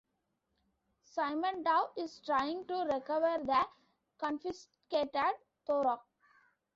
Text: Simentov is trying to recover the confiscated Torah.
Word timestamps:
Simentov 1.05 1.91
is 1.95 2.21
trying 2.25 2.65
to 2.65 2.73
recover 2.85 3.37
the 3.45 3.67
confiscated 4.17 5.35
Torah. 5.67 5.99